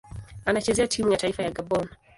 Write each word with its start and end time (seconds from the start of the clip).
Anachezea 0.45 0.87
timu 0.87 1.11
ya 1.11 1.17
taifa 1.17 1.43
ya 1.43 1.51
Gabon. 1.51 1.87